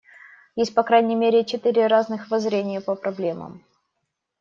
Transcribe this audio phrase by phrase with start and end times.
[0.55, 3.63] Есть по крайней мере четыре разных воззрения по проблемам.